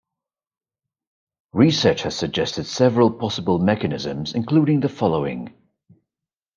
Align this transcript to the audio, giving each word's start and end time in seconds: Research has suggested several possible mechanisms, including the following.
Research 1.53 2.01
has 2.01 2.15
suggested 2.17 2.63
several 2.65 3.11
possible 3.11 3.59
mechanisms, 3.59 4.33
including 4.33 4.79
the 4.79 4.89
following. 4.89 5.53